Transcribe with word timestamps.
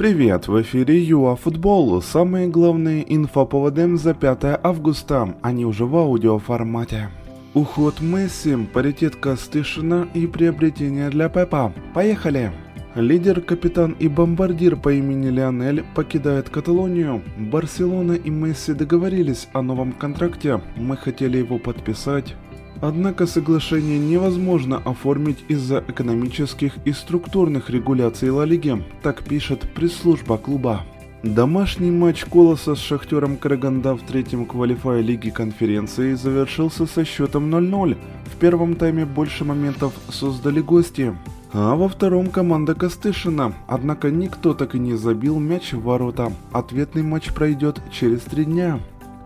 Привет, 0.00 0.48
в 0.48 0.62
эфире 0.62 0.98
ЮА 0.98 1.36
Футбол. 1.36 2.00
Самые 2.00 2.48
главные 2.48 3.04
инфоповоды 3.14 3.98
за 3.98 4.14
5 4.14 4.58
августа, 4.62 5.34
они 5.42 5.66
уже 5.66 5.84
в 5.84 5.94
аудиоформате. 5.94 7.10
Уход 7.52 8.00
Месси, 8.00 8.56
паритет 8.72 9.16
Костышина 9.16 10.08
и 10.14 10.26
приобретение 10.26 11.10
для 11.10 11.28
Пепа. 11.28 11.74
Поехали! 11.92 12.50
Лидер, 12.94 13.42
капитан 13.42 13.94
и 13.98 14.08
бомбардир 14.08 14.76
по 14.76 14.90
имени 14.90 15.28
Лионель 15.28 15.84
покидает 15.94 16.48
Каталонию. 16.48 17.22
Барселона 17.36 18.12
и 18.12 18.30
Месси 18.30 18.72
договорились 18.72 19.48
о 19.52 19.60
новом 19.60 19.92
контракте. 19.92 20.62
Мы 20.76 20.96
хотели 20.96 21.36
его 21.36 21.58
подписать. 21.58 22.36
Однако 22.80 23.26
соглашение 23.26 23.98
невозможно 23.98 24.78
оформить 24.78 25.44
из-за 25.48 25.84
экономических 25.86 26.74
и 26.84 26.92
структурных 26.92 27.68
регуляций 27.68 28.30
Ла 28.30 28.44
Лиги, 28.44 28.82
так 29.02 29.22
пишет 29.22 29.60
пресс-служба 29.74 30.38
клуба. 30.38 30.82
Домашний 31.22 31.90
матч 31.90 32.24
Колоса 32.24 32.74
с 32.74 32.78
Шахтером 32.78 33.36
Караганда 33.36 33.94
в 33.94 34.00
третьем 34.00 34.46
квалифае 34.46 35.02
Лиги 35.02 35.28
конференции 35.28 36.14
завершился 36.14 36.86
со 36.86 37.04
счетом 37.04 37.54
0-0. 37.54 37.98
В 38.24 38.36
первом 38.36 38.74
тайме 38.74 39.04
больше 39.04 39.44
моментов 39.44 39.92
создали 40.08 40.62
гости. 40.62 41.14
А 41.52 41.74
во 41.74 41.88
втором 41.88 42.28
команда 42.28 42.74
Костышина, 42.74 43.52
однако 43.66 44.10
никто 44.10 44.54
так 44.54 44.74
и 44.74 44.78
не 44.78 44.94
забил 44.94 45.38
мяч 45.38 45.74
в 45.74 45.82
ворота. 45.82 46.32
Ответный 46.52 47.02
матч 47.02 47.34
пройдет 47.34 47.82
через 47.92 48.20
три 48.20 48.46
дня. 48.46 48.80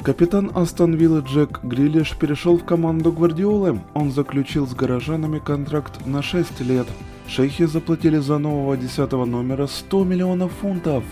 Капитан 0.05 0.51
Астон 0.55 0.93
Вилла 0.97 1.21
Джек 1.21 1.61
Грилиш 1.63 2.15
перешел 2.15 2.59
в 2.59 2.65
команду 2.67 3.11
Гвардиолы. 3.11 3.81
Он 3.95 4.11
заключил 4.11 4.67
с 4.67 4.75
горожанами 4.75 5.39
контракт 5.39 6.05
на 6.05 6.21
6 6.21 6.61
лет. 6.61 6.87
Шейхи 7.27 7.65
заплатили 7.65 8.19
за 8.19 8.37
нового 8.37 8.77
10 8.77 9.11
номера 9.13 9.67
100 9.67 10.05
миллионов 10.05 10.53
фунтов. 10.61 11.05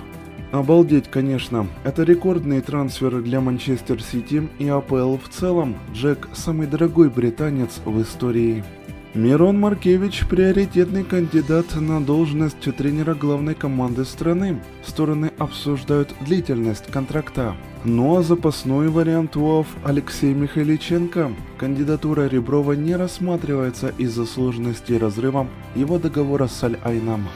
Обалдеть, 0.50 1.10
конечно. 1.10 1.66
Это 1.84 2.02
рекордный 2.02 2.60
трансфер 2.60 3.22
для 3.22 3.40
Манчестер 3.40 4.02
Сити 4.02 4.46
и 4.58 4.68
АПЛ 4.68 5.16
в 5.16 5.26
целом. 5.30 5.76
Джек– 5.94 6.28
самый 6.34 6.66
дорогой 6.66 7.08
британец 7.08 7.80
в 7.86 8.02
истории. 8.02 8.62
Мирон 9.14 9.60
Маркевич– 9.60 10.24
приоритетный 10.30 11.04
кандидат 11.04 11.74
на 11.74 12.00
должность 12.00 12.62
тренера 12.74 13.12
главной 13.12 13.54
команды 13.54 14.06
страны. 14.06 14.62
Стороны 14.86 15.30
обсуждают 15.36 16.14
длительность 16.22 16.86
контракта. 16.86 17.54
Ну 17.84 18.16
а 18.16 18.22
запасной 18.22 18.88
вариант 18.88 19.36
УАФ 19.36 19.66
Алексей 19.84 20.32
Михайличенко. 20.32 21.30
Кандидатура 21.58 22.26
Реброва 22.26 22.72
не 22.72 22.96
рассматривается 22.96 23.92
из-за 23.98 24.24
сложности 24.24 24.94
разрыва 24.94 25.46
его 25.74 25.98
договора 25.98 26.46
с 26.46 26.64
Аль-Айном. 26.64 27.28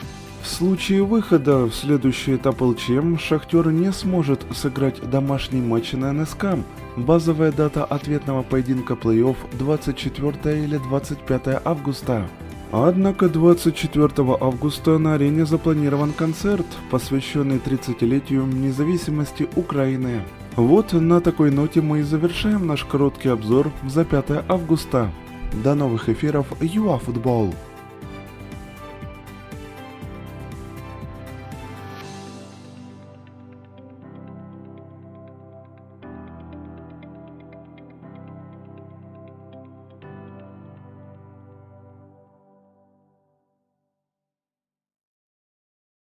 В 0.46 0.48
случае 0.48 1.02
выхода 1.02 1.64
в 1.64 1.74
следующий 1.74 2.36
этап 2.36 2.62
ЛЧМ 2.62 3.18
Шахтер 3.18 3.72
не 3.72 3.92
сможет 3.92 4.46
сыграть 4.54 5.02
домашний 5.10 5.60
матч 5.60 5.92
на 5.92 6.12
НСК. 6.12 6.54
Базовая 6.96 7.50
дата 7.50 7.84
ответного 7.84 8.44
поединка 8.44 8.94
плей-офф 8.94 9.36
24 9.58 10.64
или 10.64 10.78
25 10.78 11.62
августа. 11.64 12.28
Однако 12.70 13.28
24 13.28 14.08
августа 14.40 14.98
на 14.98 15.14
арене 15.14 15.46
запланирован 15.46 16.12
концерт, 16.12 16.66
посвященный 16.92 17.58
30-летию 17.58 18.46
независимости 18.46 19.48
Украины. 19.56 20.22
Вот 20.54 20.92
на 20.92 21.20
такой 21.20 21.50
ноте 21.50 21.80
мы 21.82 21.98
и 21.98 22.02
завершаем 22.02 22.68
наш 22.68 22.84
короткий 22.84 23.30
обзор 23.30 23.72
за 23.86 24.04
5 24.04 24.44
августа. 24.48 25.10
До 25.64 25.74
новых 25.74 26.08
эфиров 26.08 26.46
ЮАФутбол! 26.60 27.50
Футбол! 27.50 27.75